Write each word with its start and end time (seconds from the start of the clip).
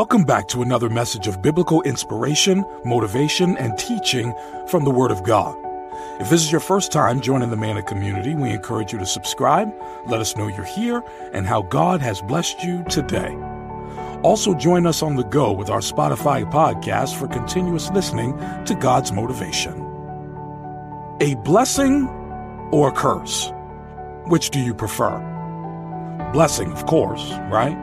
Welcome 0.00 0.24
back 0.24 0.48
to 0.48 0.62
another 0.62 0.88
message 0.88 1.26
of 1.26 1.42
biblical 1.42 1.82
inspiration, 1.82 2.64
motivation, 2.86 3.58
and 3.58 3.76
teaching 3.76 4.32
from 4.66 4.84
the 4.84 4.90
Word 4.90 5.10
of 5.10 5.22
God. 5.24 5.54
If 6.18 6.30
this 6.30 6.40
is 6.40 6.50
your 6.50 6.62
first 6.62 6.90
time 6.90 7.20
joining 7.20 7.50
the 7.50 7.58
Manna 7.58 7.82
community, 7.82 8.34
we 8.34 8.48
encourage 8.48 8.94
you 8.94 8.98
to 8.98 9.04
subscribe, 9.04 9.70
let 10.06 10.18
us 10.18 10.38
know 10.38 10.48
you're 10.48 10.64
here, 10.64 11.04
and 11.34 11.46
how 11.46 11.60
God 11.60 12.00
has 12.00 12.22
blessed 12.22 12.64
you 12.64 12.82
today. 12.84 13.36
Also, 14.22 14.54
join 14.54 14.86
us 14.86 15.02
on 15.02 15.16
the 15.16 15.22
go 15.22 15.52
with 15.52 15.68
our 15.68 15.80
Spotify 15.80 16.50
podcast 16.50 17.18
for 17.18 17.28
continuous 17.28 17.90
listening 17.90 18.38
to 18.64 18.74
God's 18.74 19.12
motivation. 19.12 19.74
A 21.20 21.34
blessing 21.44 22.08
or 22.72 22.88
a 22.88 22.92
curse? 22.92 23.52
Which 24.28 24.48
do 24.48 24.60
you 24.60 24.72
prefer? 24.72 25.18
Blessing, 26.32 26.72
of 26.72 26.86
course, 26.86 27.32
right? 27.50 27.76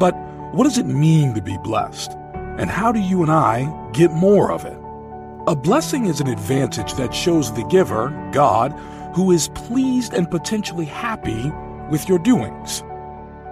But 0.00 0.16
what 0.52 0.64
does 0.64 0.78
it 0.78 0.86
mean 0.86 1.34
to 1.34 1.40
be 1.40 1.56
blessed? 1.58 2.12
And 2.34 2.68
how 2.68 2.90
do 2.90 2.98
you 2.98 3.22
and 3.22 3.30
I 3.30 3.90
get 3.92 4.10
more 4.10 4.50
of 4.50 4.64
it? 4.64 4.76
A 5.46 5.54
blessing 5.54 6.06
is 6.06 6.20
an 6.20 6.26
advantage 6.26 6.94
that 6.94 7.14
shows 7.14 7.52
the 7.52 7.64
giver, 7.64 8.10
God, 8.32 8.72
who 9.14 9.30
is 9.30 9.48
pleased 9.50 10.12
and 10.12 10.30
potentially 10.30 10.84
happy 10.84 11.50
with 11.88 12.08
your 12.08 12.18
doings. 12.18 12.82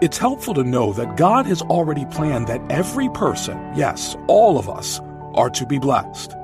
It's 0.01 0.19
helpful 0.19 0.55
to 0.55 0.65
know 0.65 0.93
that 0.93 1.17
God 1.17 1.47
has 1.47 1.63
already 1.63 2.05
planned 2.07 2.49
that 2.49 2.61
every 2.69 3.09
person, 3.11 3.57
yes, 3.77 4.17
all 4.27 4.59
of 4.59 4.69
us, 4.69 5.01
are 5.35 5.51
to 5.51 5.67
be 5.67 5.79
blessed. 5.79 6.37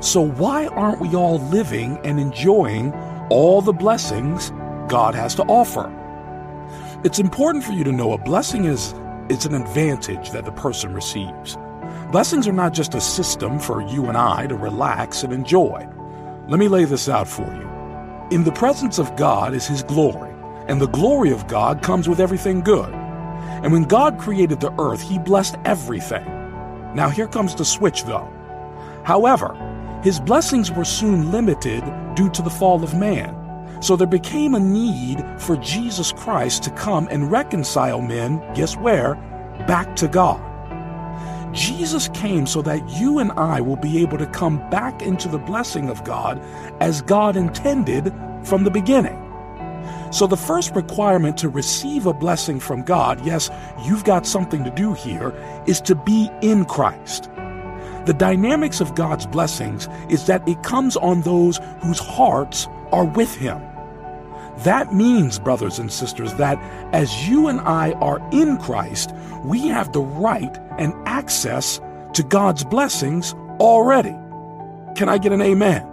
So 0.00 0.20
why 0.20 0.68
aren't 0.68 1.00
we 1.00 1.14
all 1.16 1.40
living 1.40 1.98
and 2.04 2.20
enjoying 2.20 2.92
all 3.30 3.62
the 3.62 3.72
blessings 3.72 4.50
God 4.88 5.16
has 5.16 5.34
to 5.36 5.42
offer? 5.44 5.92
It's 7.04 7.18
important 7.18 7.64
for 7.64 7.72
you 7.72 7.82
to 7.84 7.92
know 7.92 8.12
a 8.12 8.18
blessing 8.18 8.64
is 8.64 8.94
it's 9.28 9.44
an 9.44 9.54
advantage 9.54 10.30
that 10.30 10.44
the 10.44 10.52
person 10.52 10.94
receives. 10.94 11.56
Blessings 12.10 12.48
are 12.48 12.52
not 12.52 12.72
just 12.72 12.94
a 12.94 13.00
system 13.00 13.58
for 13.58 13.82
you 13.82 14.06
and 14.06 14.16
I 14.16 14.46
to 14.46 14.56
relax 14.56 15.22
and 15.22 15.32
enjoy. 15.32 15.86
Let 16.48 16.58
me 16.58 16.68
lay 16.68 16.86
this 16.86 17.08
out 17.08 17.28
for 17.28 17.42
you. 17.42 17.68
In 18.34 18.44
the 18.44 18.52
presence 18.52 18.98
of 18.98 19.16
God 19.16 19.54
is 19.54 19.66
His 19.66 19.82
glory, 19.82 20.34
and 20.66 20.80
the 20.80 20.88
glory 20.88 21.30
of 21.30 21.46
God 21.46 21.82
comes 21.82 22.08
with 22.08 22.20
everything 22.20 22.60
good. 22.60 22.92
And 22.92 23.72
when 23.72 23.84
God 23.84 24.18
created 24.18 24.60
the 24.60 24.72
earth, 24.80 25.02
He 25.02 25.18
blessed 25.18 25.56
everything. 25.66 26.24
Now 26.94 27.10
here 27.10 27.28
comes 27.28 27.54
the 27.54 27.64
switch, 27.64 28.04
though. 28.04 28.32
However, 29.04 29.54
His 30.02 30.20
blessings 30.20 30.72
were 30.72 30.86
soon 30.86 31.30
limited 31.30 31.84
due 32.14 32.30
to 32.30 32.40
the 32.40 32.50
fall 32.50 32.82
of 32.82 32.94
man. 32.94 33.37
So 33.80 33.96
there 33.96 34.06
became 34.06 34.54
a 34.54 34.60
need 34.60 35.24
for 35.38 35.56
Jesus 35.56 36.12
Christ 36.12 36.62
to 36.64 36.70
come 36.70 37.08
and 37.10 37.30
reconcile 37.30 38.00
men, 38.00 38.38
guess 38.54 38.76
where? 38.76 39.14
Back 39.66 39.94
to 39.96 40.08
God. 40.08 40.44
Jesus 41.54 42.08
came 42.08 42.46
so 42.46 42.60
that 42.62 42.86
you 42.90 43.18
and 43.18 43.32
I 43.32 43.60
will 43.60 43.76
be 43.76 43.98
able 43.98 44.18
to 44.18 44.26
come 44.26 44.58
back 44.70 45.02
into 45.02 45.28
the 45.28 45.38
blessing 45.38 45.88
of 45.88 46.04
God 46.04 46.40
as 46.80 47.02
God 47.02 47.36
intended 47.36 48.12
from 48.44 48.64
the 48.64 48.70
beginning. 48.70 49.24
So, 50.10 50.26
the 50.26 50.36
first 50.36 50.74
requirement 50.74 51.36
to 51.38 51.48
receive 51.48 52.06
a 52.06 52.14
blessing 52.14 52.60
from 52.60 52.82
God, 52.82 53.24
yes, 53.24 53.50
you've 53.84 54.04
got 54.04 54.26
something 54.26 54.64
to 54.64 54.70
do 54.70 54.94
here, 54.94 55.34
is 55.66 55.80
to 55.82 55.94
be 55.94 56.30
in 56.40 56.64
Christ. 56.64 57.30
The 58.06 58.14
dynamics 58.16 58.80
of 58.80 58.94
God's 58.94 59.26
blessings 59.26 59.86
is 60.08 60.26
that 60.26 60.46
it 60.48 60.62
comes 60.62 60.96
on 60.96 61.22
those 61.22 61.60
whose 61.82 61.98
hearts 61.98 62.66
are 62.90 63.04
with 63.04 63.34
Him. 63.34 63.67
That 64.64 64.92
means, 64.92 65.38
brothers 65.38 65.78
and 65.78 65.92
sisters, 65.92 66.34
that 66.34 66.58
as 66.92 67.28
you 67.28 67.46
and 67.48 67.60
I 67.60 67.92
are 67.92 68.20
in 68.32 68.58
Christ, 68.58 69.12
we 69.44 69.68
have 69.68 69.92
the 69.92 70.00
right 70.00 70.58
and 70.78 70.92
access 71.06 71.80
to 72.14 72.22
God's 72.22 72.64
blessings 72.64 73.34
already. 73.60 74.16
Can 74.96 75.08
I 75.08 75.18
get 75.18 75.32
an 75.32 75.42
amen? 75.42 75.86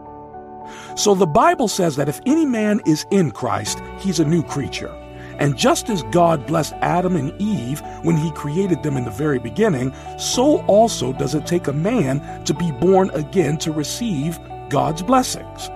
So 0.96 1.14
the 1.14 1.28
Bible 1.28 1.68
says 1.68 1.96
that 1.98 2.10
if 2.10 2.20
any 2.26 2.46
man 2.46 2.82
is 2.86 3.06
in 3.12 3.32
Christ, 3.32 3.82
he's 4.00 4.20
a 4.20 4.26
new 4.26 4.42
creature. 4.42 4.94
And 5.38 5.58
just 5.58 5.90
as 5.90 6.02
God 6.04 6.48
blessed 6.48 6.74
Adam 6.82 7.16
and 7.16 7.40
Eve 7.42 7.82
when 8.04 8.18
he 8.18 8.32
created 8.32 8.82
them 8.82 8.96
in 8.96 9.04
the 9.04 9.12
very 9.12 9.38
beginning, 9.38 9.94
so 10.18 10.66
also 10.66 11.14
does 11.14 11.36
it 11.36 11.46
take 11.46 11.68
a 11.68 11.74
man 11.74 12.44
to 12.46 12.54
be 12.54 12.72
born 12.72 13.10
again 13.12 13.58
to 13.58 13.72
receive 13.72 14.40
God's 14.70 15.04
blessings. 15.04 15.70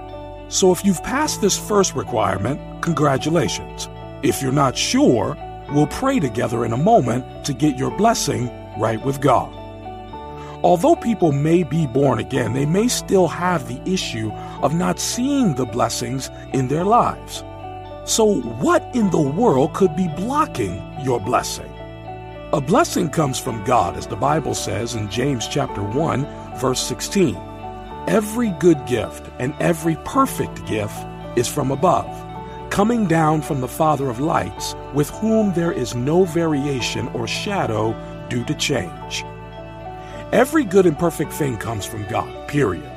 So 0.50 0.72
if 0.72 0.84
you've 0.84 1.04
passed 1.04 1.42
this 1.42 1.58
first 1.58 1.94
requirement, 1.94 2.82
congratulations. 2.82 3.88
If 4.24 4.42
you're 4.42 4.52
not 4.52 4.76
sure, 4.76 5.38
we'll 5.72 5.88
pray 5.88 6.20
together 6.20 6.66
in 6.66 6.74
a 6.74 6.78
moment 6.78 7.46
to 7.46 7.54
get 7.54 7.78
your 7.78 7.96
blessing 7.96 8.50
right 8.80 9.04
with 9.06 9.22
God. 9.22 9.54
Although 10.64 10.96
people 10.96 11.32
may 11.32 11.62
be 11.62 11.86
born 11.86 12.18
again, 12.18 12.54
they 12.54 12.66
may 12.66 12.88
still 12.88 13.28
have 13.28 13.68
the 13.68 13.80
issue 13.90 14.32
of 14.64 14.74
not 14.74 15.00
seeing 15.00 15.54
the 15.54 15.66
blessings 15.66 16.32
in 16.52 16.68
their 16.68 16.84
lives. 16.84 17.44
So, 18.06 18.42
what 18.42 18.84
in 18.96 19.12
the 19.12 19.22
world 19.22 19.74
could 19.76 19.96
be 19.96 20.08
blocking 20.08 20.81
your 21.04 21.20
blessing? 21.20 21.72
A 22.54 22.60
blessing 22.60 23.10
comes 23.10 23.38
from 23.38 23.64
God, 23.66 23.96
as 23.96 24.08
the 24.08 24.16
Bible 24.16 24.56
says 24.56 24.96
in 24.96 25.12
James 25.12 25.48
chapter 25.48 25.84
1, 25.84 26.58
verse 26.58 26.81
16. 26.81 27.49
Every 28.09 28.50
good 28.50 28.88
gift 28.88 29.30
and 29.38 29.53
every 29.59 29.96
perfect 30.03 30.66
gift 30.66 30.97
is 31.36 31.47
from 31.47 31.70
above, 31.70 32.09
coming 32.72 33.06
down 33.06 33.44
from 33.44 33.62
the 33.62 33.68
Father 33.68 34.09
of 34.09 34.20
lights, 34.20 34.74
with 34.96 35.12
whom 35.12 35.53
there 35.53 35.72
is 35.72 35.94
no 35.94 36.25
variation 36.25 37.08
or 37.09 37.28
shadow 37.28 37.94
due 38.28 38.44
to 38.46 38.56
change. 38.56 39.24
Every 40.31 40.64
good 40.64 40.88
and 40.88 40.98
perfect 40.98 41.31
thing 41.34 41.58
comes 41.58 41.86
from 41.86 42.03
God, 42.08 42.48
period. 42.48 42.92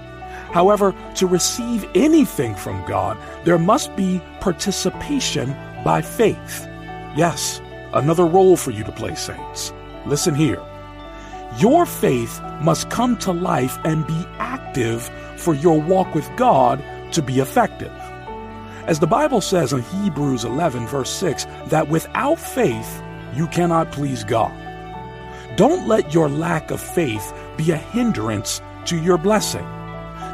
However, 0.50 0.94
to 1.16 1.26
receive 1.26 1.84
anything 1.94 2.54
from 2.54 2.82
God, 2.86 3.18
there 3.44 3.58
must 3.58 3.94
be 3.94 4.18
participation 4.40 5.54
by 5.84 6.00
faith. 6.00 6.66
Yes, 7.18 7.60
another 7.92 8.24
role 8.24 8.56
for 8.56 8.70
you 8.70 8.82
to 8.82 8.92
play, 8.92 9.14
saints. 9.14 9.74
Listen 10.06 10.34
here. 10.34 10.62
Your 11.58 11.84
faith 11.84 12.40
must 12.62 12.88
come 12.88 13.18
to 13.18 13.32
life 13.34 13.76
and 13.84 14.06
be 14.06 14.24
active 14.38 14.61
for 15.36 15.54
your 15.54 15.80
walk 15.80 16.14
with 16.14 16.28
God 16.36 16.82
to 17.12 17.22
be 17.22 17.40
effective. 17.40 17.92
As 18.86 18.98
the 18.98 19.06
Bible 19.06 19.40
says 19.40 19.72
in 19.72 19.82
Hebrews 19.82 20.44
11, 20.44 20.86
verse 20.86 21.10
6, 21.10 21.44
that 21.66 21.88
without 21.88 22.38
faith 22.38 23.02
you 23.34 23.46
cannot 23.46 23.92
please 23.92 24.24
God. 24.24 24.52
Don't 25.56 25.86
let 25.86 26.14
your 26.14 26.28
lack 26.28 26.70
of 26.70 26.80
faith 26.80 27.32
be 27.56 27.70
a 27.70 27.76
hindrance 27.76 28.60
to 28.86 29.00
your 29.00 29.18
blessing. 29.18 29.66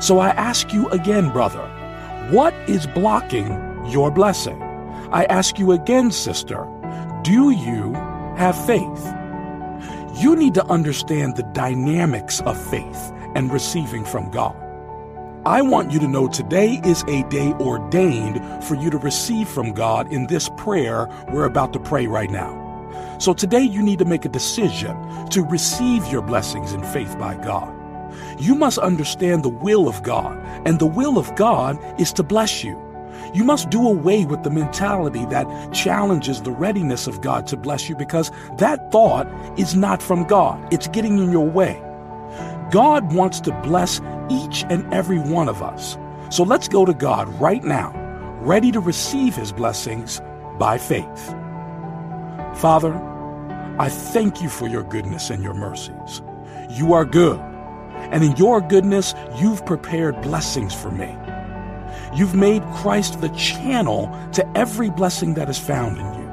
So 0.01 0.19
I 0.19 0.31
ask 0.31 0.73
you 0.73 0.89
again, 0.91 1.31
brother, 1.31 1.67
what 2.31 2.55
is 2.69 2.87
blocking 2.87 3.49
your 3.89 4.11
blessing? 4.11 4.63
I 5.13 5.25
ask 5.25 5.59
you 5.59 5.73
again, 5.73 6.11
sister, 6.11 6.67
do 7.23 7.51
you 7.51 7.93
have 8.37 8.57
faith? 8.67 9.15
You 10.23 10.37
need 10.37 10.55
to 10.55 10.65
understand 10.67 11.37
the 11.37 11.49
dynamics 11.53 12.41
of 12.43 12.57
faith 12.71 13.13
and 13.35 13.53
receiving 13.53 14.05
from 14.05 14.31
God. 14.31 14.57
I 15.47 15.63
want 15.63 15.93
you 15.93 15.99
to 16.01 16.09
know 16.09 16.29
today 16.29 16.81
is 16.85 17.05
a 17.05 17.23
day 17.29 17.53
ordained 17.55 18.65
for 18.65 18.75
you 18.75 18.91
to 18.91 18.99
receive 18.99 19.49
from 19.49 19.73
God 19.73 20.13
in 20.13 20.27
this 20.27 20.51
prayer 20.57 21.09
we're 21.33 21.47
about 21.47 21.73
to 21.73 21.81
pray 21.81 22.07
right 22.07 22.31
now. 22.31 22.67
So 23.19 23.33
today 23.33 23.63
you 23.63 23.83
need 23.83 23.99
to 24.01 24.05
make 24.05 24.25
a 24.25 24.29
decision 24.29 24.97
to 25.31 25.43
receive 25.43 26.07
your 26.07 26.23
blessings 26.23 26.73
in 26.73 26.83
faith 26.83 27.19
by 27.19 27.37
God. 27.37 27.75
You 28.39 28.55
must 28.55 28.79
understand 28.79 29.43
the 29.43 29.49
will 29.49 29.89
of 29.89 30.03
God, 30.03 30.37
and 30.67 30.79
the 30.79 30.87
will 30.87 31.19
of 31.19 31.35
God 31.35 31.79
is 32.01 32.13
to 32.15 32.23
bless 32.23 32.63
you. 32.63 32.79
You 33.35 33.45
must 33.45 33.71
do 33.71 33.87
away 33.87 34.25
with 34.25 34.43
the 34.43 34.51
mentality 34.51 35.25
that 35.27 35.73
challenges 35.73 36.43
the 36.43 36.53
readiness 36.53 37.07
of 37.07 37.21
God 37.21 37.47
to 37.49 37.57
bless 37.57 37.89
you 37.89 37.97
because 37.97 38.31
that 38.59 38.91
thought 38.91 39.27
is 39.59 39.75
not 39.75 40.03
from 40.03 40.25
God. 40.25 40.73
It's 40.73 40.89
getting 40.89 41.19
in 41.19 41.31
your 41.31 41.49
way. 41.49 41.83
God 42.71 43.13
wants 43.15 43.41
to 43.41 43.53
bless 43.63 44.01
each 44.31 44.65
and 44.69 44.93
every 44.93 45.19
one 45.19 45.49
of 45.49 45.63
us. 45.63 45.97
So 46.31 46.45
let's 46.45 46.69
go 46.69 46.85
to 46.85 46.93
God 46.93 47.29
right 47.41 47.65
now, 47.65 47.93
ready 48.41 48.71
to 48.73 48.81
receive 48.81 49.35
his 49.35 49.53
blessings 49.53 50.21
by 50.59 50.77
faith. 50.77 51.35
Father, 52.57 52.95
I 53.79 53.89
thank 53.89 54.43
you 54.43 54.51
for 54.51 54.69
your 54.69 54.83
goodness 54.83 55.31
and 55.31 55.43
your 55.43 55.55
mercies. 55.55 56.21
You 56.69 56.93
are 56.93 57.07
good, 57.07 57.39
and 58.11 58.23
in 58.23 58.37
your 58.37 58.61
goodness, 58.61 59.15
you've 59.37 59.65
prepared 59.65 60.21
blessings 60.21 60.75
for 60.75 60.91
me. 60.91 61.17
You've 62.15 62.35
made 62.35 62.63
Christ 62.75 63.21
the 63.21 63.29
channel 63.31 64.15
to 64.33 64.47
every 64.57 64.91
blessing 64.91 65.35
that 65.35 65.49
is 65.49 65.59
found 65.59 65.99
in 65.99 66.05
you. 66.15 66.29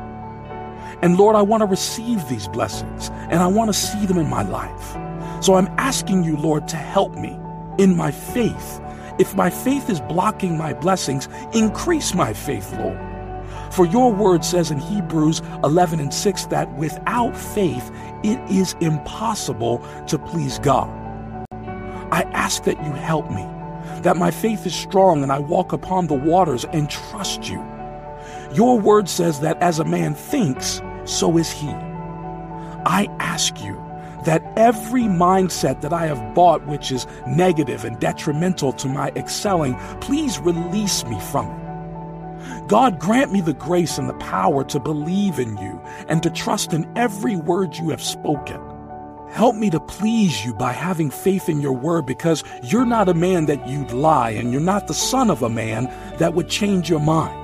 And 1.02 1.18
Lord, 1.18 1.36
I 1.36 1.42
want 1.44 1.62
to 1.62 1.68
receive 1.68 2.28
these 2.28 2.48
blessings 2.48 3.10
and 3.30 3.36
I 3.36 3.48
want 3.48 3.70
to 3.70 3.74
see 3.74 4.06
them 4.06 4.18
in 4.18 4.30
my 4.30 4.44
life. 4.44 4.98
So 5.44 5.56
I'm 5.56 5.68
asking 5.86 6.24
you, 6.24 6.36
Lord, 6.36 6.68
to 6.68 6.78
help 6.78 7.14
me 7.14 7.38
in 7.78 7.96
my 7.96 8.10
faith. 8.10 8.82
If 9.20 9.36
my 9.36 9.52
faith 9.52 9.88
is 9.88 10.02
blocking 10.02 10.58
my 10.58 10.74
blessings, 10.74 11.30
increase 11.54 12.16
my 12.16 12.34
faith, 12.34 12.74
Lord. 12.80 13.00
For 13.72 13.86
your 13.86 14.12
word 14.12 14.44
says 14.44 14.72
in 14.72 14.80
Hebrews 14.80 15.44
11 15.64 16.00
and 16.00 16.12
6 16.12 16.46
that 16.48 16.76
without 16.76 17.38
faith 17.38 17.92
it 18.24 18.40
is 18.50 18.74
impossible 18.82 19.78
to 20.08 20.18
please 20.18 20.58
God. 20.58 20.90
I 22.12 22.24
ask 22.34 22.64
that 22.64 22.84
you 22.84 22.92
help 22.94 23.30
me, 23.30 23.46
that 24.02 24.18
my 24.18 24.32
faith 24.32 24.66
is 24.66 24.74
strong 24.74 25.22
and 25.22 25.32
I 25.32 25.38
walk 25.38 25.72
upon 25.72 26.08
the 26.08 26.16
waters 26.16 26.66
and 26.74 26.90
trust 26.90 27.48
you. 27.48 27.64
Your 28.56 28.80
word 28.80 29.08
says 29.08 29.40
that 29.42 29.62
as 29.62 29.78
a 29.78 29.86
man 29.86 30.16
thinks, 30.16 30.82
so 31.04 31.38
is 31.38 31.52
he. 31.52 31.70
I 32.88 33.08
ask 33.20 33.64
you 33.64 33.85
that 34.25 34.44
every 34.57 35.04
mindset 35.04 35.81
that 35.81 35.94
I 35.94 36.07
have 36.07 36.36
bought, 36.36 36.66
which 36.68 36.92
is 36.92 37.07
negative 37.27 37.86
and 37.86 38.00
detrimental 38.00 38.74
to 38.74 38.88
my 38.88 39.10
excelling, 39.16 39.75
please 40.01 40.39
release 40.39 41.06
me 41.06 41.19
from 41.31 41.48
it. 41.48 41.66
God, 42.68 43.00
grant 43.00 43.31
me 43.31 43.42
the 43.42 43.54
grace 43.54 43.98
and 43.98 44.10
the 44.10 44.16
power 44.16 44.63
to 44.66 44.80
believe 44.80 45.39
in 45.39 45.57
you 45.57 45.81
and 46.07 46.22
to 46.24 46.30
trust 46.30 46.74
in 46.74 46.92
every 46.98 47.36
word 47.36 47.77
you 47.77 47.89
have 47.89 48.04
spoken. 48.04 48.60
Help 49.30 49.56
me 49.56 49.69
to 49.69 49.80
please 49.80 50.45
you 50.45 50.54
by 50.54 50.72
having 50.72 51.10
faith 51.10 51.50
in 51.50 51.60
your 51.62 51.74
word 51.74 52.06
because 52.06 52.44
you're 52.63 52.86
not 52.86 53.10
a 53.10 53.13
man 53.13 53.45
that 53.48 53.68
you'd 53.68 53.92
lie 53.92 54.30
and 54.30 54.51
you're 54.51 54.62
not 54.62 54.88
the 54.88 54.94
son 54.94 55.30
of 55.30 55.44
a 55.44 55.50
man 55.50 55.86
that 56.18 56.33
would 56.33 56.48
change 56.48 56.89
your 56.89 57.00
mind. 57.00 57.42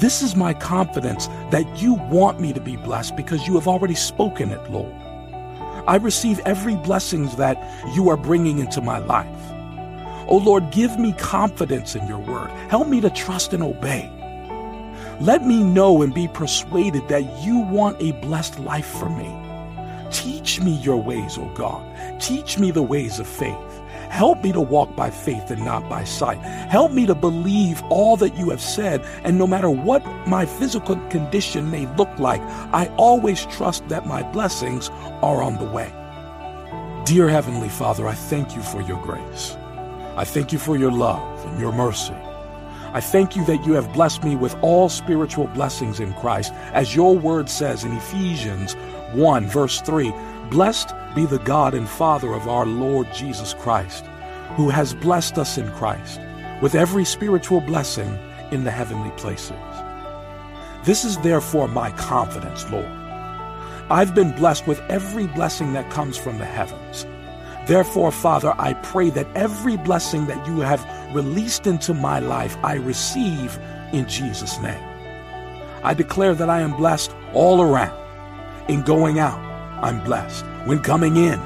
This 0.00 0.20
is 0.20 0.36
my 0.36 0.52
confidence 0.52 1.28
that 1.50 1.80
you 1.80 1.94
want 2.10 2.40
me 2.40 2.52
to 2.52 2.60
be 2.60 2.76
blessed 2.76 3.16
because 3.16 3.46
you 3.46 3.54
have 3.54 3.68
already 3.68 3.94
spoken 3.94 4.50
it, 4.50 4.70
Lord. 4.70 4.92
I 5.86 5.96
receive 5.96 6.40
every 6.40 6.74
blessings 6.76 7.36
that 7.36 7.56
you 7.94 8.08
are 8.08 8.16
bringing 8.16 8.58
into 8.58 8.80
my 8.80 8.98
life. 8.98 9.26
Oh 10.28 10.42
Lord, 10.44 10.70
give 10.72 10.98
me 10.98 11.12
confidence 11.12 11.94
in 11.94 12.06
your 12.08 12.18
word. 12.18 12.50
Help 12.68 12.88
me 12.88 13.00
to 13.00 13.10
trust 13.10 13.52
and 13.52 13.62
obey. 13.62 14.10
Let 15.20 15.46
me 15.46 15.62
know 15.62 16.02
and 16.02 16.12
be 16.12 16.28
persuaded 16.28 17.08
that 17.08 17.44
you 17.44 17.60
want 17.60 18.02
a 18.02 18.12
blessed 18.12 18.58
life 18.58 18.86
for 18.86 19.08
me. 19.08 19.32
Teach 20.10 20.60
me 20.60 20.72
your 20.76 21.00
ways, 21.00 21.38
O 21.38 21.42
oh 21.42 21.54
God. 21.54 22.20
Teach 22.20 22.58
me 22.58 22.70
the 22.70 22.82
ways 22.82 23.18
of 23.18 23.26
faith. 23.26 23.75
Help 24.10 24.42
me 24.42 24.52
to 24.52 24.60
walk 24.60 24.94
by 24.96 25.10
faith 25.10 25.50
and 25.50 25.64
not 25.64 25.88
by 25.88 26.04
sight. 26.04 26.38
Help 26.38 26.92
me 26.92 27.06
to 27.06 27.14
believe 27.14 27.82
all 27.84 28.16
that 28.16 28.36
you 28.36 28.50
have 28.50 28.60
said. 28.60 29.04
And 29.24 29.38
no 29.38 29.46
matter 29.46 29.70
what 29.70 30.04
my 30.26 30.46
physical 30.46 30.96
condition 31.08 31.70
may 31.70 31.86
look 31.96 32.18
like, 32.18 32.40
I 32.72 32.92
always 32.96 33.46
trust 33.46 33.88
that 33.88 34.06
my 34.06 34.22
blessings 34.32 34.88
are 35.22 35.42
on 35.42 35.56
the 35.56 35.70
way. 35.70 35.92
Dear 37.04 37.28
Heavenly 37.28 37.68
Father, 37.68 38.08
I 38.08 38.14
thank 38.14 38.56
you 38.56 38.62
for 38.62 38.80
your 38.80 39.00
grace. 39.02 39.56
I 40.16 40.24
thank 40.24 40.52
you 40.52 40.58
for 40.58 40.76
your 40.76 40.90
love 40.90 41.44
and 41.46 41.60
your 41.60 41.72
mercy. 41.72 42.14
I 42.92 43.00
thank 43.00 43.36
you 43.36 43.44
that 43.44 43.66
you 43.66 43.74
have 43.74 43.92
blessed 43.92 44.24
me 44.24 44.36
with 44.36 44.56
all 44.62 44.88
spiritual 44.88 45.48
blessings 45.48 46.00
in 46.00 46.14
Christ, 46.14 46.52
as 46.72 46.96
your 46.96 47.16
word 47.16 47.50
says 47.50 47.84
in 47.84 47.92
Ephesians 47.92 48.74
1, 49.12 49.46
verse 49.46 49.80
3 49.82 50.10
Blessed 50.50 50.94
be 51.16 51.26
the 51.26 51.40
God 51.40 51.74
and 51.74 51.88
Father 51.88 52.32
of 52.32 52.46
our 52.46 52.64
Lord 52.64 53.12
Jesus 53.12 53.52
Christ, 53.54 54.04
who 54.54 54.68
has 54.68 54.94
blessed 54.94 55.38
us 55.38 55.58
in 55.58 55.68
Christ 55.72 56.20
with 56.62 56.76
every 56.76 57.04
spiritual 57.04 57.60
blessing 57.60 58.16
in 58.52 58.62
the 58.62 58.70
heavenly 58.70 59.10
places. 59.12 59.56
This 60.84 61.04
is 61.04 61.18
therefore 61.18 61.66
my 61.66 61.90
confidence, 61.92 62.70
Lord. 62.70 62.86
I've 63.90 64.14
been 64.14 64.36
blessed 64.36 64.68
with 64.68 64.80
every 64.88 65.26
blessing 65.26 65.72
that 65.72 65.90
comes 65.90 66.16
from 66.16 66.38
the 66.38 66.44
heavens. 66.44 67.06
Therefore, 67.66 68.12
Father, 68.12 68.54
I 68.56 68.74
pray 68.74 69.10
that 69.10 69.26
every 69.34 69.76
blessing 69.76 70.26
that 70.26 70.46
you 70.46 70.60
have 70.60 70.86
released 71.12 71.66
into 71.66 71.92
my 71.92 72.20
life, 72.20 72.56
I 72.62 72.74
receive 72.74 73.58
in 73.92 74.08
Jesus' 74.08 74.60
name. 74.60 74.82
I 75.82 75.92
declare 75.92 76.34
that 76.34 76.48
I 76.48 76.60
am 76.60 76.76
blessed 76.76 77.12
all 77.32 77.62
around. 77.62 78.00
In 78.68 78.82
going 78.82 79.18
out, 79.18 79.55
I'm 79.82 80.02
blessed. 80.04 80.44
When 80.64 80.80
coming 80.80 81.16
in, 81.16 81.38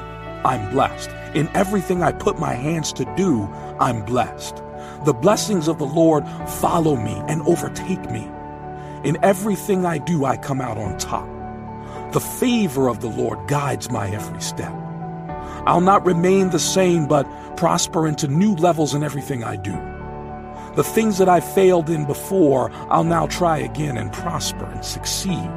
I'm 0.43 0.71
blessed. 0.71 1.09
In 1.35 1.49
everything 1.53 2.03
I 2.03 2.11
put 2.11 2.39
my 2.39 2.53
hands 2.53 2.91
to 2.93 3.05
do, 3.15 3.43
I'm 3.79 4.03
blessed. 4.03 4.61
The 5.05 5.13
blessings 5.13 5.67
of 5.67 5.77
the 5.77 5.85
Lord 5.85 6.27
follow 6.47 6.95
me 6.95 7.21
and 7.27 7.41
overtake 7.43 8.09
me. 8.09 8.29
In 9.03 9.17
everything 9.23 9.85
I 9.85 9.97
do, 9.97 10.25
I 10.25 10.37
come 10.37 10.61
out 10.61 10.77
on 10.77 10.97
top. 10.97 11.27
The 12.13 12.19
favor 12.19 12.87
of 12.87 13.01
the 13.01 13.09
Lord 13.09 13.47
guides 13.47 13.89
my 13.89 14.09
every 14.09 14.41
step. 14.41 14.73
I'll 15.65 15.81
not 15.81 16.05
remain 16.05 16.49
the 16.49 16.59
same, 16.59 17.07
but 17.07 17.25
prosper 17.55 18.07
into 18.07 18.27
new 18.27 18.55
levels 18.55 18.93
in 18.93 19.03
everything 19.03 19.43
I 19.43 19.55
do. 19.55 19.73
The 20.75 20.83
things 20.83 21.17
that 21.17 21.29
I 21.29 21.39
failed 21.39 21.89
in 21.89 22.05
before, 22.05 22.71
I'll 22.89 23.03
now 23.03 23.27
try 23.27 23.57
again 23.57 23.97
and 23.97 24.11
prosper 24.11 24.65
and 24.65 24.83
succeed. 24.85 25.49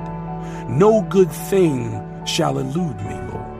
No 0.68 1.02
good 1.08 1.30
thing 1.30 2.02
shall 2.26 2.58
elude 2.58 2.96
me, 2.96 3.14
Lord. 3.32 3.54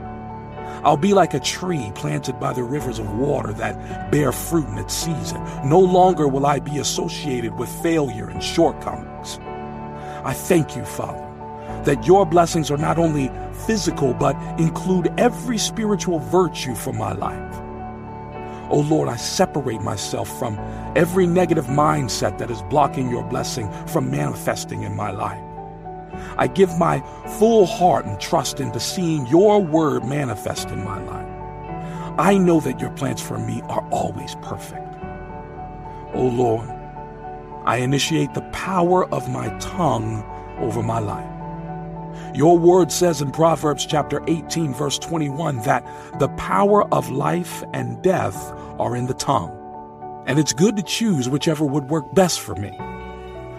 I'll 0.83 0.97
be 0.97 1.13
like 1.15 1.33
a 1.33 1.39
tree 1.39 1.91
planted 1.95 2.39
by 2.39 2.53
the 2.53 2.63
rivers 2.63 2.99
of 2.99 3.17
water 3.17 3.53
that 3.53 4.11
bear 4.11 4.31
fruit 4.31 4.67
in 4.67 4.77
its 4.77 4.93
season. 4.93 5.43
No 5.67 5.79
longer 5.79 6.27
will 6.27 6.45
I 6.45 6.59
be 6.59 6.77
associated 6.77 7.55
with 7.55 7.69
failure 7.81 8.29
and 8.29 8.43
shortcomings. 8.43 9.39
I 10.23 10.33
thank 10.33 10.75
you, 10.75 10.85
Father, 10.85 11.23
that 11.85 12.05
your 12.05 12.25
blessings 12.25 12.69
are 12.69 12.77
not 12.77 12.99
only 12.99 13.31
physical, 13.65 14.13
but 14.13 14.35
include 14.59 15.13
every 15.17 15.57
spiritual 15.57 16.19
virtue 16.19 16.75
for 16.75 16.93
my 16.93 17.13
life. 17.13 17.61
Oh 18.69 18.85
Lord, 18.87 19.09
I 19.09 19.15
separate 19.15 19.81
myself 19.81 20.27
from 20.39 20.57
every 20.95 21.27
negative 21.27 21.65
mindset 21.65 22.39
that 22.39 22.49
is 22.49 22.61
blocking 22.63 23.09
your 23.09 23.23
blessing 23.23 23.71
from 23.87 24.09
manifesting 24.09 24.83
in 24.83 24.95
my 24.95 25.11
life. 25.11 25.44
I 26.37 26.47
give 26.47 26.77
my 26.77 27.01
full 27.39 27.65
heart 27.65 28.05
and 28.05 28.19
trust 28.19 28.59
into 28.59 28.79
seeing 28.79 29.25
your 29.27 29.61
word 29.61 30.03
manifest 30.05 30.69
in 30.69 30.83
my 30.83 31.01
life. 31.03 31.25
I 32.17 32.37
know 32.37 32.59
that 32.61 32.79
your 32.79 32.91
plans 32.91 33.21
for 33.21 33.37
me 33.37 33.61
are 33.63 33.87
always 33.89 34.35
perfect. 34.35 34.95
Oh 36.13 36.27
Lord, 36.27 36.69
I 37.65 37.77
initiate 37.77 38.33
the 38.33 38.49
power 38.51 39.05
of 39.13 39.29
my 39.29 39.49
tongue 39.59 40.23
over 40.59 40.81
my 40.81 40.99
life. 40.99 41.31
Your 42.35 42.57
word 42.57 42.91
says 42.91 43.21
in 43.21 43.31
Proverbs 43.31 43.85
chapter 43.85 44.21
18, 44.27 44.73
verse 44.73 44.97
21, 44.99 45.59
that 45.63 45.85
the 46.19 46.29
power 46.29 46.87
of 46.93 47.09
life 47.09 47.63
and 47.73 48.01
death 48.01 48.51
are 48.79 48.95
in 48.95 49.07
the 49.07 49.13
tongue. 49.13 49.51
And 50.25 50.39
it's 50.39 50.53
good 50.53 50.75
to 50.77 50.83
choose 50.83 51.29
whichever 51.29 51.65
would 51.65 51.89
work 51.89 52.13
best 52.13 52.39
for 52.39 52.55
me. 52.55 52.77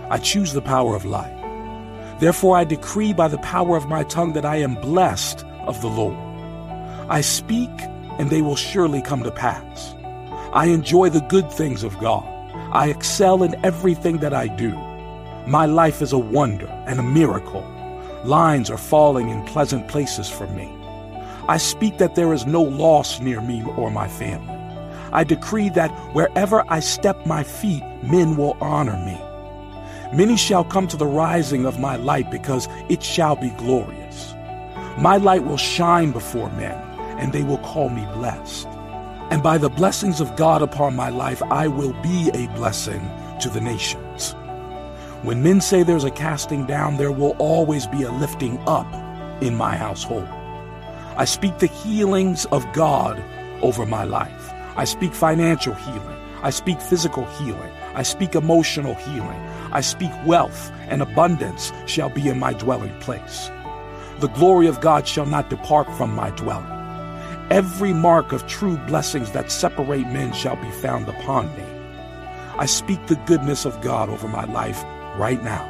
I 0.08 0.18
choose 0.18 0.52
the 0.52 0.62
power 0.62 0.94
of 0.94 1.04
life. 1.04 1.35
Therefore, 2.18 2.56
I 2.56 2.64
decree 2.64 3.12
by 3.12 3.28
the 3.28 3.38
power 3.38 3.76
of 3.76 3.88
my 3.88 4.02
tongue 4.04 4.32
that 4.32 4.44
I 4.44 4.56
am 4.56 4.74
blessed 4.76 5.44
of 5.66 5.80
the 5.82 5.88
Lord. 5.88 6.16
I 7.10 7.20
speak, 7.20 7.70
and 8.18 8.30
they 8.30 8.42
will 8.42 8.56
surely 8.56 9.02
come 9.02 9.22
to 9.22 9.30
pass. 9.30 9.94
I 10.52 10.66
enjoy 10.66 11.10
the 11.10 11.20
good 11.20 11.52
things 11.52 11.82
of 11.82 11.98
God. 11.98 12.24
I 12.72 12.88
excel 12.88 13.42
in 13.42 13.62
everything 13.64 14.18
that 14.18 14.32
I 14.32 14.48
do. 14.48 14.70
My 15.46 15.66
life 15.66 16.00
is 16.00 16.12
a 16.12 16.18
wonder 16.18 16.66
and 16.86 16.98
a 16.98 17.02
miracle. 17.02 17.64
Lines 18.24 18.70
are 18.70 18.78
falling 18.78 19.28
in 19.28 19.44
pleasant 19.44 19.86
places 19.86 20.30
for 20.30 20.46
me. 20.48 20.72
I 21.48 21.58
speak 21.58 21.98
that 21.98 22.14
there 22.16 22.32
is 22.32 22.46
no 22.46 22.62
loss 22.62 23.20
near 23.20 23.40
me 23.40 23.62
or 23.76 23.90
my 23.90 24.08
family. 24.08 24.56
I 25.12 25.22
decree 25.22 25.68
that 25.70 25.90
wherever 26.14 26.64
I 26.68 26.80
step 26.80 27.24
my 27.26 27.44
feet, 27.44 27.84
men 28.02 28.36
will 28.36 28.56
honor 28.60 28.96
me. 29.04 29.20
Many 30.12 30.36
shall 30.36 30.64
come 30.64 30.86
to 30.88 30.96
the 30.96 31.06
rising 31.06 31.66
of 31.66 31.80
my 31.80 31.96
light 31.96 32.30
because 32.30 32.68
it 32.88 33.02
shall 33.02 33.36
be 33.36 33.50
glorious. 33.50 34.34
My 34.98 35.16
light 35.16 35.44
will 35.44 35.56
shine 35.56 36.12
before 36.12 36.50
men, 36.50 36.76
and 37.18 37.32
they 37.32 37.42
will 37.42 37.58
call 37.58 37.88
me 37.88 38.06
blessed. 38.14 38.66
And 39.30 39.42
by 39.42 39.58
the 39.58 39.68
blessings 39.68 40.20
of 40.20 40.36
God 40.36 40.62
upon 40.62 40.94
my 40.94 41.08
life, 41.08 41.42
I 41.42 41.66
will 41.66 41.92
be 42.02 42.30
a 42.32 42.46
blessing 42.54 43.00
to 43.40 43.50
the 43.50 43.60
nations. 43.60 44.32
When 45.22 45.42
men 45.42 45.60
say 45.60 45.82
there's 45.82 46.04
a 46.04 46.10
casting 46.10 46.66
down, 46.66 46.96
there 46.96 47.10
will 47.10 47.34
always 47.38 47.86
be 47.88 48.04
a 48.04 48.12
lifting 48.12 48.58
up 48.68 48.86
in 49.42 49.56
my 49.56 49.76
household. 49.76 50.28
I 51.16 51.24
speak 51.24 51.58
the 51.58 51.66
healings 51.66 52.44
of 52.46 52.64
God 52.72 53.22
over 53.60 53.84
my 53.84 54.04
life. 54.04 54.52
I 54.76 54.84
speak 54.84 55.12
financial 55.12 55.74
healing. 55.74 56.16
I 56.42 56.50
speak 56.50 56.80
physical 56.80 57.24
healing. 57.38 57.72
I 57.94 58.02
speak 58.02 58.34
emotional 58.34 58.94
healing. 58.94 59.40
I 59.72 59.80
speak 59.80 60.12
wealth 60.24 60.70
and 60.88 61.02
abundance 61.02 61.72
shall 61.86 62.10
be 62.10 62.28
in 62.28 62.38
my 62.38 62.52
dwelling 62.52 62.98
place. 63.00 63.50
The 64.20 64.28
glory 64.28 64.66
of 64.66 64.80
God 64.80 65.06
shall 65.08 65.26
not 65.26 65.50
depart 65.50 65.90
from 65.94 66.14
my 66.14 66.30
dwelling. 66.30 66.72
Every 67.50 67.92
mark 67.92 68.32
of 68.32 68.46
true 68.46 68.76
blessings 68.86 69.32
that 69.32 69.50
separate 69.50 70.06
men 70.08 70.32
shall 70.32 70.56
be 70.56 70.70
found 70.70 71.08
upon 71.08 71.54
me. 71.56 71.64
I 72.58 72.66
speak 72.66 73.06
the 73.06 73.16
goodness 73.26 73.64
of 73.64 73.80
God 73.80 74.08
over 74.08 74.28
my 74.28 74.44
life 74.44 74.82
right 75.16 75.42
now. 75.42 75.64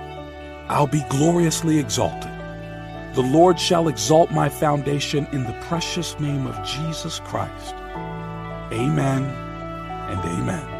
I'll 0.68 0.86
be 0.86 1.04
gloriously 1.08 1.78
exalted. 1.78 2.30
The 3.14 3.22
Lord 3.22 3.58
shall 3.58 3.88
exalt 3.88 4.30
my 4.30 4.48
foundation 4.48 5.26
in 5.32 5.44
the 5.44 5.58
precious 5.68 6.18
name 6.18 6.46
of 6.46 6.66
Jesus 6.66 7.20
Christ. 7.20 7.74
Amen 8.72 9.45
and 10.08 10.24
amen. 10.24 10.75